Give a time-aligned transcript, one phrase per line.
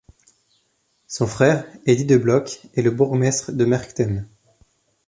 [1.05, 4.25] Son frère, Eddie De Block, est le bourgmestre de Merchtem.